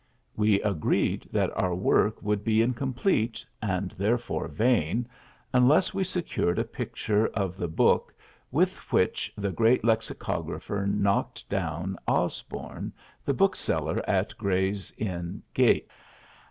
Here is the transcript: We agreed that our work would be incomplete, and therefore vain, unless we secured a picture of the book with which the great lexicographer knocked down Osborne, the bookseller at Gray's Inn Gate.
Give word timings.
We 0.35 0.59
agreed 0.63 1.29
that 1.31 1.51
our 1.55 1.75
work 1.75 2.23
would 2.23 2.43
be 2.43 2.63
incomplete, 2.63 3.45
and 3.61 3.91
therefore 3.91 4.47
vain, 4.47 5.07
unless 5.53 5.93
we 5.93 6.03
secured 6.03 6.57
a 6.57 6.63
picture 6.63 7.27
of 7.35 7.55
the 7.55 7.67
book 7.67 8.11
with 8.49 8.75
which 8.91 9.31
the 9.37 9.51
great 9.51 9.83
lexicographer 9.85 10.87
knocked 10.87 11.47
down 11.49 11.97
Osborne, 12.07 12.91
the 13.23 13.35
bookseller 13.35 14.01
at 14.09 14.35
Gray's 14.39 14.89
Inn 14.97 15.43
Gate. 15.53 15.87